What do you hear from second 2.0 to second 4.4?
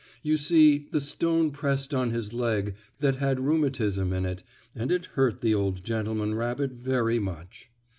his leg that had rheumatism in